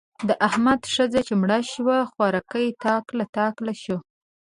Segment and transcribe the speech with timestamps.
[0.27, 3.97] د احمد ښځه چې مړه شوه؛ خوارکی تاک له تاکه شو.